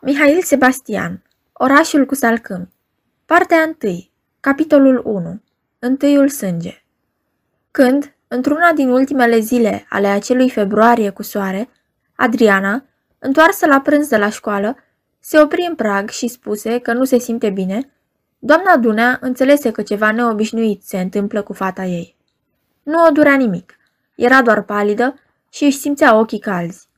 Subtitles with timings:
[0.00, 2.68] Mihail Sebastian Orașul cu salcâmi
[3.26, 4.08] Partea 1
[4.40, 5.42] Capitolul 1
[5.78, 6.84] Întâiul sânge
[7.70, 11.68] Când, într-una din ultimele zile ale acelui februarie cu soare,
[12.16, 12.84] Adriana,
[13.18, 14.76] întoarsă la prânz de la școală,
[15.20, 17.90] se opri în prag și spuse că nu se simte bine,
[18.38, 22.16] doamna Dunea înțelese că ceva neobișnuit se întâmplă cu fata ei.
[22.82, 23.76] Nu o durea nimic.
[24.14, 25.14] Era doar palidă
[25.50, 26.88] și își simțea ochii calzi.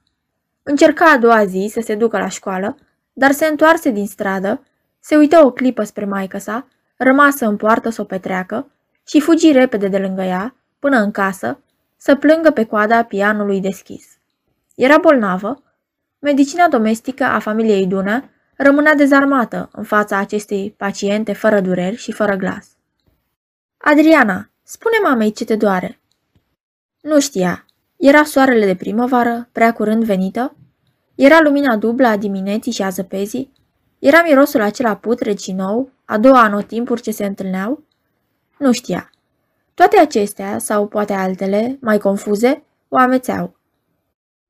[0.63, 2.77] Încerca a doua zi să se ducă la școală,
[3.19, 4.67] dar se întoarse din stradă,
[5.01, 8.71] se uită o clipă spre maică sa, rămasă în poartă să o petreacă
[9.07, 11.61] și fugi repede de lângă ea, până în casă,
[11.97, 14.19] să plângă pe coada pianului deschis.
[14.75, 15.63] Era bolnavă,
[16.19, 22.35] medicina domestică a familiei Dună rămânea dezarmată în fața acestei paciente fără dureri și fără
[22.35, 22.69] glas.
[23.79, 26.01] Adriana, spune mamei ce te doare.
[27.01, 27.65] Nu știa.
[27.97, 30.57] Era soarele de primăvară, prea curând venită,
[31.21, 33.53] era lumina dublă a dimineții și a zăpezii?
[33.99, 37.83] Era mirosul acela putred și nou, a doua anotimpuri ce se întâlneau?
[38.59, 39.11] Nu știa.
[39.75, 43.57] Toate acestea, sau poate altele, mai confuze, o amețeau.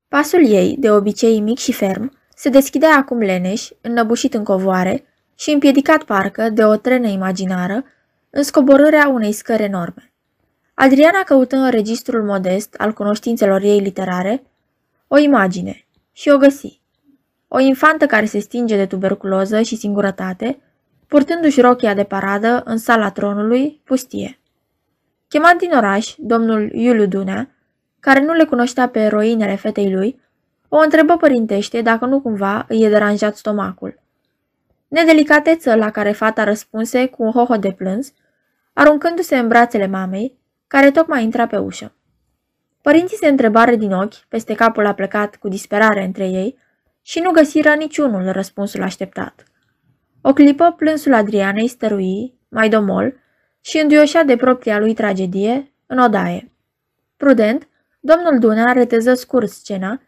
[0.07, 5.03] Pasul ei, de obicei mic și ferm, se deschidea acum leneș, înnăbușit în covoare
[5.35, 7.83] și împiedicat parcă de o trenă imaginară
[8.29, 10.11] în scoborârea unei scări enorme.
[10.73, 14.43] Adriana căută în registrul modest al cunoștințelor ei literare
[15.07, 15.85] o imagine,
[16.19, 16.81] și o găsi.
[17.47, 20.59] O infantă care se stinge de tuberculoză și singurătate,
[21.07, 24.39] purtându-și rochia de paradă în sala tronului, pustie.
[25.27, 27.49] Chemat din oraș, domnul Iuliu Dunea,
[27.99, 30.21] care nu le cunoștea pe eroinele fetei lui,
[30.67, 33.99] o întrebă părintește dacă nu cumva îi e deranjat stomacul.
[34.87, 38.13] Nedelicateță la care fata răspunse cu un hoho de plâns,
[38.73, 41.93] aruncându-se în brațele mamei, care tocmai intra pe ușă.
[42.81, 46.57] Părinții se întrebară din ochi, peste capul a plecat cu disperare între ei,
[47.01, 49.43] și nu găsiră niciunul răspunsul așteptat.
[50.21, 53.13] O clipă plânsul Adrianei stărui, mai domol,
[53.61, 56.51] și înduioșea de propria lui tragedie, în odaie.
[57.17, 57.67] Prudent,
[57.99, 60.01] domnul Dunea reteză scurt scena,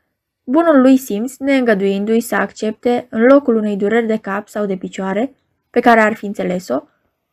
[0.44, 5.36] bunul lui simț neîngăduindu-i să accepte, în locul unei dureri de cap sau de picioare,
[5.70, 6.82] pe care ar fi înțeles-o,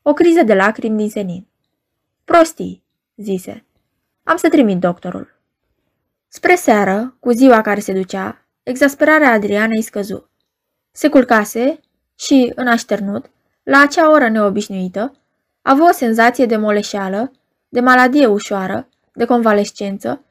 [0.03, 1.47] o criză de lacrimi din senin.
[2.25, 2.83] Prostii,
[3.17, 3.68] zise.
[4.29, 5.41] Am să trimit doctorul.
[6.29, 10.31] Spre seară, cu ziua care se ducea, exasperarea Adrianei scăzu.
[10.91, 11.81] Se culcase
[12.15, 13.31] și, în așternut,
[13.63, 15.13] la acea oră neobișnuită,
[15.63, 17.33] avea o senzație de moleșeală,
[17.69, 20.25] de maladie ușoară, de convalescență,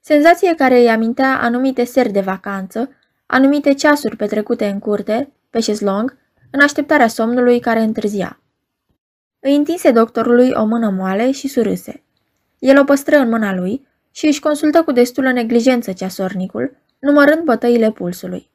[0.00, 2.90] senzație care îi amintea anumite seri de vacanță,
[3.26, 6.16] anumite ceasuri petrecute în curte, pe șezlong,
[6.50, 8.40] în așteptarea somnului care întârzia.
[9.40, 12.02] Îi întinse doctorului o mână moale și surâse.
[12.60, 17.90] El o păstră în mâna lui și își consultă cu destulă neglijență ceasornicul, numărând bătăile
[17.90, 18.50] pulsului.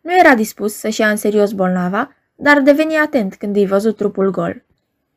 [0.00, 4.30] Nu era dispus să-și ia în serios bolnava, dar deveni atent când îi văzut trupul
[4.30, 4.64] gol.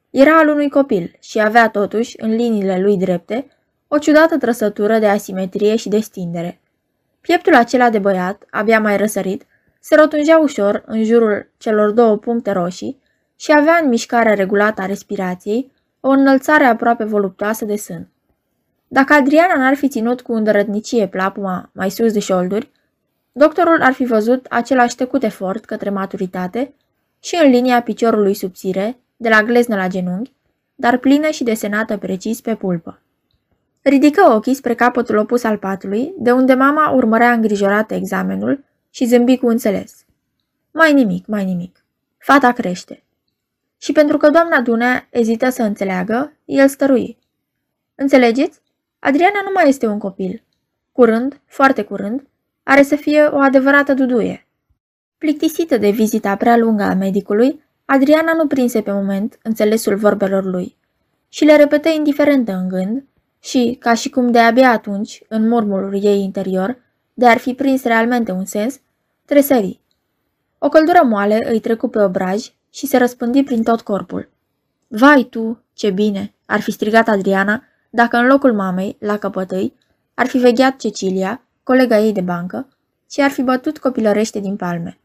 [0.09, 3.47] Era al unui copil și avea totuși, în liniile lui drepte,
[3.87, 6.61] o ciudată trăsătură de asimetrie și de stindere.
[7.21, 9.45] Pieptul acela de băiat, abia mai răsărit,
[9.79, 13.01] se rotungea ușor în jurul celor două puncte roșii
[13.35, 18.09] și avea în mișcarea regulată a respirației o înălțare aproape voluptoasă de sân.
[18.87, 22.71] Dacă Adriana n-ar fi ținut cu îndărătnicie plapuma mai sus de șolduri,
[23.31, 26.73] doctorul ar fi văzut același tăcut efort către maturitate
[27.19, 30.33] și în linia piciorului subțire, de la gleznă la genunchi,
[30.75, 33.01] dar plină și desenată precis pe pulpă.
[33.81, 39.37] Ridică ochii spre capătul opus al patului, de unde mama urmărea îngrijorată examenul și zâmbi
[39.37, 40.05] cu înțeles.
[40.71, 41.85] Mai nimic, mai nimic.
[42.17, 43.03] Fata crește.
[43.77, 47.17] Și pentru că doamna Dunea ezită să înțeleagă, el stărui.
[47.95, 48.61] Înțelegeți?
[49.07, 50.43] Adriana nu mai este un copil.
[50.91, 52.27] Curând, foarte curând,
[52.63, 54.47] are să fie o adevărată duduie.
[55.17, 60.77] Plictisită de vizita prea lungă a medicului, Adriana nu prinse pe moment înțelesul vorbelor lui
[61.29, 63.03] și le repetă indiferentă în gând
[63.39, 66.77] și, ca și cum de-abia atunci, în murmurul ei interior,
[67.13, 68.79] de ar fi prins realmente un sens,
[69.25, 69.81] tresări.
[70.57, 74.29] O căldură moale îi trecu pe obraj și se răspândi prin tot corpul.
[74.87, 77.63] Vai tu, ce bine!" ar fi strigat Adriana,
[77.97, 79.73] dacă în locul mamei, la căpătâi,
[80.13, 82.67] ar fi vegheat Cecilia, colega ei de bancă,
[83.11, 84.97] și ar fi bătut copilărește din palme.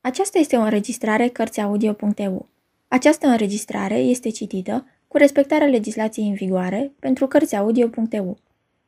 [0.00, 2.48] Aceasta este o înregistrare Cărțiaudio.eu.
[2.88, 8.36] Această înregistrare este citită cu respectarea legislației în vigoare pentru Cărțiaudio.eu.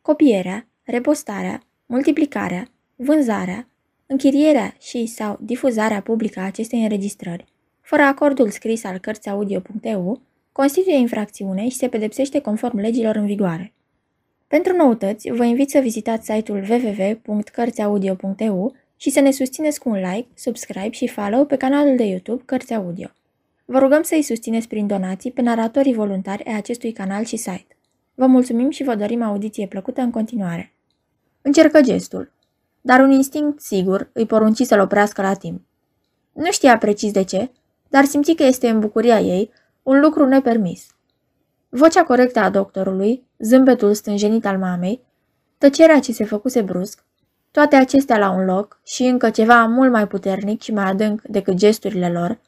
[0.02, 3.68] Copierea, repostarea, multiplicarea, vânzarea,
[4.06, 7.44] închirierea și sau difuzarea publică a acestei înregistrări,
[7.80, 10.20] fără acordul scris al Cărțiaudio.eu,
[10.60, 13.72] constituie infracțiune și se pedepsește conform legilor în vigoare.
[14.46, 20.28] Pentru noutăți, vă invit să vizitați site-ul www.cărțiaudio.eu și să ne susțineți cu un like,
[20.34, 23.06] subscribe și follow pe canalul de YouTube Cărți Audio.
[23.64, 27.76] Vă rugăm să îi susțineți prin donații pe naratorii voluntari ai acestui canal și site.
[28.14, 30.72] Vă mulțumim și vă dorim audiție plăcută în continuare.
[31.42, 32.32] Încercă gestul,
[32.80, 35.60] dar un instinct sigur îi porunci să-l oprească la timp.
[36.32, 37.50] Nu știa precis de ce,
[37.88, 39.50] dar simți că este în bucuria ei
[39.88, 40.86] un lucru nepermis.
[41.68, 45.02] Vocea corectă a doctorului, zâmbetul stânjenit al mamei,
[45.58, 47.04] tăcerea ce se făcuse brusc,
[47.50, 51.54] toate acestea la un loc și încă ceva mult mai puternic și mai adânc decât
[51.54, 52.38] gesturile lor,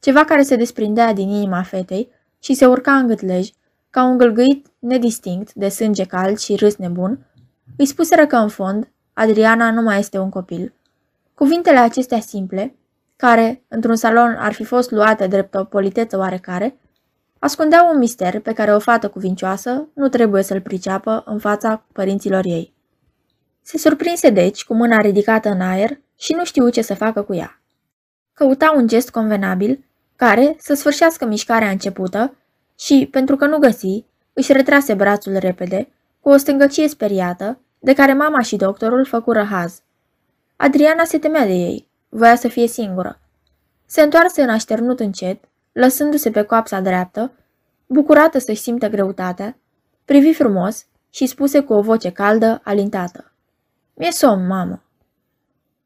[0.00, 3.50] ceva care se desprindea din inima fetei și se urca în gâtlej,
[3.90, 7.26] ca un gâlgâit nedistinct de sânge cald și râs nebun,
[7.76, 10.72] îi spuseră că în fond Adriana nu mai este un copil.
[11.34, 12.74] Cuvintele acestea simple,
[13.16, 16.78] care, într-un salon, ar fi fost luate drept o politeță oarecare,
[17.44, 22.44] ascundeau un mister pe care o fată cuvincioasă nu trebuie să-l priceapă în fața părinților
[22.44, 22.74] ei.
[23.62, 27.34] Se surprinse deci cu mâna ridicată în aer și nu știu ce să facă cu
[27.34, 27.60] ea.
[28.32, 29.84] Căuta un gest convenabil
[30.16, 32.34] care să sfârșească mișcarea începută
[32.78, 35.88] și, pentru că nu găsi, își retrase brațul repede,
[36.20, 39.80] cu o stângăcie speriată, de care mama și doctorul făcură haz.
[40.56, 43.20] Adriana se temea de ei, voia să fie singură.
[43.86, 45.44] Se întoarse în așternut încet,
[45.74, 47.32] lăsându-se pe coapsa dreaptă,
[47.86, 49.56] bucurată să-și simtă greutatea,
[50.04, 53.32] privi frumos și spuse cu o voce caldă, alintată.
[53.94, 54.82] Mi-e somn, mamă.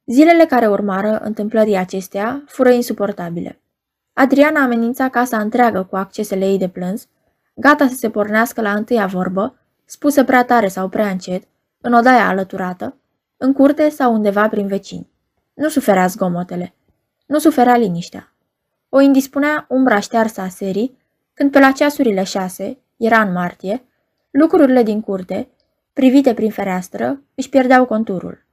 [0.07, 3.61] Zilele care urmară întâmplării acestea fură insuportabile.
[4.13, 7.07] Adriana amenința casa întreagă cu accesele ei de plâns,
[7.55, 11.43] gata să se pornească la întâia vorbă, spusă prea tare sau prea încet,
[11.81, 12.97] în odaia alăturată,
[13.37, 15.11] în curte sau undeva prin vecini.
[15.55, 16.75] Nu suferea zgomotele.
[17.27, 18.33] Nu suferea liniștea.
[18.89, 20.99] O indispunea umbra ștearsă a serii,
[21.35, 23.83] când pe la ceasurile șase, era în martie,
[24.31, 25.49] lucrurile din curte,
[25.93, 28.47] privite prin fereastră, își pierdeau conturul.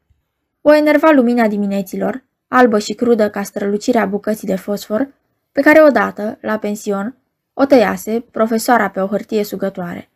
[0.62, 5.08] O enerva lumina dimineților, albă și crudă ca strălucirea bucății de fosfor,
[5.52, 7.16] pe care odată, la pension,
[7.54, 10.10] o tăiase profesoara pe o hârtie sugătoare.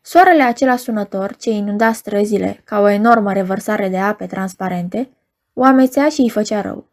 [0.00, 5.10] Soarele acela sunător, ce inunda străzile ca o enormă revărsare de ape transparente,
[5.52, 6.86] o amețea și îi făcea rău.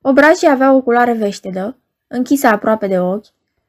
[0.00, 3.26] Obrajii avea o culoare veștedă, închisă aproape de ochi,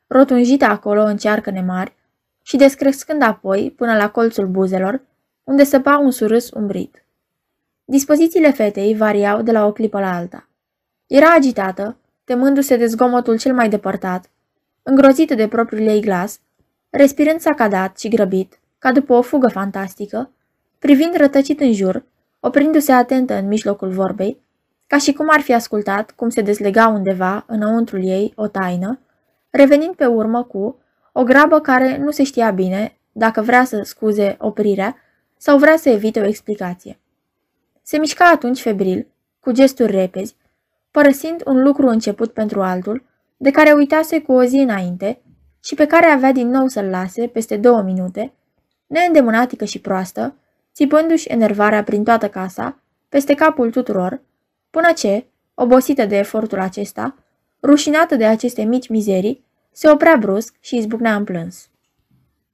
[0.08, 1.96] rotunjită acolo în cearcăne mari
[2.42, 5.02] și descrescând apoi până la colțul buzelor,
[5.44, 7.06] unde săpa un surâs umbrit.
[7.86, 10.48] Dispozițiile fetei variau de la o clipă la alta.
[11.08, 14.30] Era agitată, temându-se de zgomotul cel mai depărtat,
[14.84, 16.40] îngrozită de propriul ei glas,
[16.90, 20.32] respirând sacadat și grăbit, ca după o fugă fantastică,
[20.80, 22.06] privind rătăcit în jur,
[22.40, 24.45] oprindu-se atentă în mijlocul vorbei,
[24.88, 29.00] ca și cum ar fi ascultat cum se dezlega undeva înăuntrul ei o taină,
[29.50, 30.80] revenind pe urmă cu
[31.12, 34.96] o grabă care nu se știa bine dacă vrea să scuze oprirea
[35.38, 37.00] sau vrea să evite o explicație.
[37.82, 39.08] Se mișca atunci febril,
[39.40, 40.36] cu gesturi repezi,
[40.92, 43.04] părăsind un lucru început pentru altul,
[43.38, 45.22] de care uitase cu o zi înainte
[45.64, 48.34] și pe care avea din nou să-l lase peste două minute,
[48.88, 50.36] neîndemânatică și proastă,
[50.74, 52.80] țipându-și enervarea prin toată casa,
[53.10, 54.22] peste capul tuturor,
[54.76, 57.16] până ce, obosită de efortul acesta,
[57.64, 61.70] rușinată de aceste mici mizerii, se oprea brusc și izbucnea în plâns.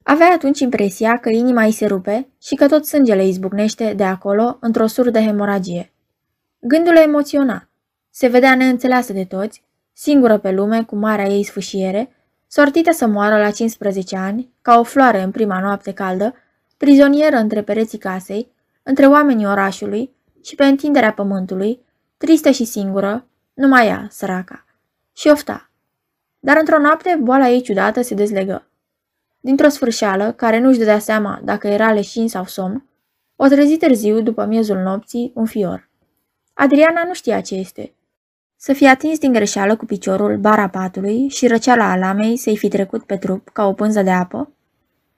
[0.02, 4.56] Avea atunci impresia că inima îi se rupe și că tot sângele izbucnește de acolo
[4.60, 5.92] într-o surdă hemoragie.
[6.58, 7.68] Gândul emoționa.
[8.10, 12.12] Se vedea neînțeleasă de toți, singură pe lume cu marea ei sfâșiere,
[12.46, 16.34] sortită să moară la 15 ani, ca o floare în prima noapte caldă,
[16.76, 18.52] prizonieră între pereții casei,
[18.82, 20.10] între oamenii orașului
[20.42, 21.80] și pe întinderea pământului,
[22.22, 24.64] tristă și singură, numai ea, săraca.
[25.12, 25.70] Și ofta.
[26.38, 28.66] Dar într-o noapte, boala ei ciudată se dezlegă.
[29.40, 32.86] Dintr-o sfârșeală, care nu-și dădea seama dacă era leșin sau somn,
[33.36, 35.90] o trezi târziu, după miezul nopții, un fior.
[36.54, 37.94] Adriana nu știa ce este.
[38.56, 43.04] Să fie atins din greșeală cu piciorul bara patului și răceala alamei să-i fi trecut
[43.04, 44.52] pe trup ca o pânză de apă,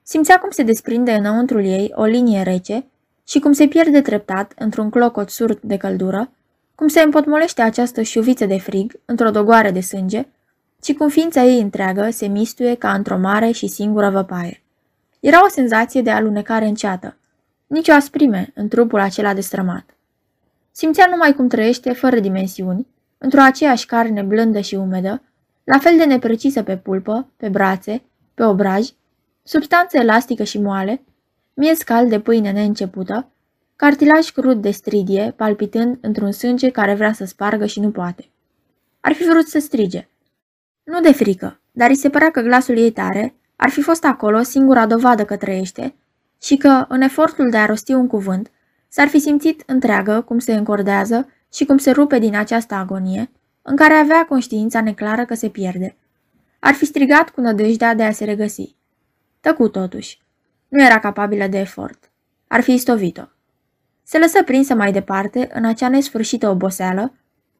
[0.02, 2.86] simțea cum se desprinde înăuntrul ei o linie rece
[3.24, 6.30] și cum se pierde treptat într-un clocot surd de căldură,
[6.74, 10.26] cum se împotmolește această șuviță de frig într-o dogoare de sânge
[10.84, 14.62] ci cum ființa ei întreagă se mistuie ca într-o mare și singură văpaie.
[15.20, 17.16] Era o senzație de alunecare înceată,
[17.66, 19.84] nici o asprime în trupul acela destrămat.
[20.70, 22.86] Simțea numai cum trăiește fără dimensiuni,
[23.18, 25.22] într-o aceeași carne blândă și umedă,
[25.64, 28.02] la fel de neprecisă pe pulpă, pe brațe,
[28.34, 28.88] pe obraj,
[29.42, 31.02] substanță elastică și moale,
[31.54, 33.28] miez cald de pâine neîncepută,
[33.76, 38.28] cartilaj crud de stridie, palpitând într-un sânge care vrea să spargă și nu poate.
[39.00, 40.08] Ar fi vrut să strige,
[40.84, 44.42] nu de frică, dar îi se părea că glasul ei tare ar fi fost acolo
[44.42, 45.94] singura dovadă că trăiește
[46.42, 48.50] și că, în efortul de a rosti un cuvânt,
[48.88, 53.30] s-ar fi simțit întreagă cum se încordează și cum se rupe din această agonie,
[53.62, 55.96] în care avea conștiința neclară că se pierde.
[56.58, 58.76] Ar fi strigat cu nădejdea de a se regăsi.
[59.40, 60.22] Tăcu totuși.
[60.68, 62.10] Nu era capabilă de efort.
[62.48, 63.22] Ar fi istovit-o.
[64.06, 67.14] Se lăsă prinsă mai departe în acea nesfârșită oboseală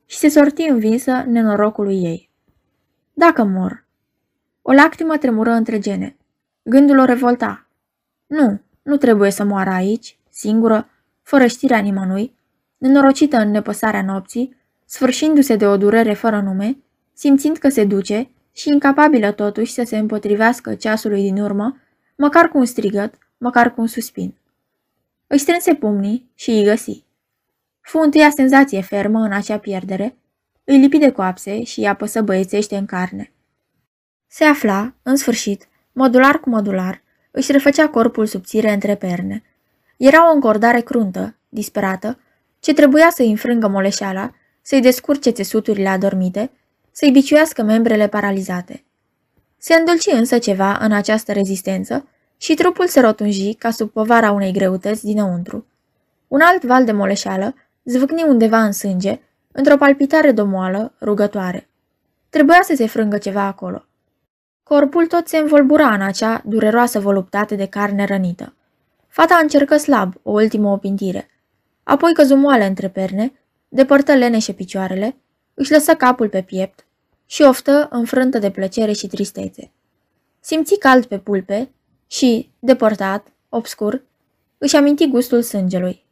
[0.07, 2.31] și se sorti învinsă nenorocului ei.
[3.13, 3.85] Dacă mor.
[4.63, 6.17] O lacrimă tremură între gene.
[6.63, 7.67] Gândul o revolta.
[8.27, 10.89] Nu, nu trebuie să moară aici, singură,
[11.23, 12.35] fără știrea nimănui,
[12.79, 16.77] nenorocită în nepăsarea nopții, sfârșindu-se de o durere fără nume,
[17.13, 21.77] simțind că se duce și incapabilă totuși să se împotrivească ceasului din urmă,
[22.17, 24.35] măcar cu un strigăt, măcar cu un suspin.
[25.35, 27.05] Își strânse pumnii și îi găsi.
[27.81, 30.17] Fu întâia senzație fermă în acea pierdere,
[30.65, 33.33] îi lipi de coapse și îi apăsă băiețește în carne.
[34.27, 39.43] Se afla, în sfârșit, modular cu modular, își refăcea corpul subțire între perne.
[39.97, 42.19] Era o încordare cruntă, disperată,
[42.61, 46.51] ce trebuia să-i înfrângă moleșeala, să-i descurce țesuturile adormite,
[46.91, 48.85] să-i biciuiască membrele paralizate.
[49.59, 52.09] Se îndulci însă ceva în această rezistență
[52.45, 55.67] și trupul se rotunji ca sub povara unei greutăți dinăuntru.
[56.29, 59.21] Un alt val de moleșeală zvâcni undeva în sânge,
[59.53, 61.69] într-o palpitare domoală, rugătoare.
[62.29, 63.85] Trebuia să se frângă ceva acolo.
[64.63, 68.55] Corpul tot se învolbura în acea dureroasă voluptate de carne rănită.
[69.09, 71.31] Fata încercă slab o ultimă opintire.
[71.83, 73.33] Apoi căzu moale între perne,
[73.69, 75.17] depărtă leneșe picioarele,
[75.55, 76.87] își lăsă capul pe piept
[77.27, 79.71] și oftă înfrântă de plăcere și tristețe.
[80.41, 81.69] Simți cald pe pulpe
[82.15, 84.03] și, depărtat, obscur,
[84.59, 86.04] își aminti gustul sângelui.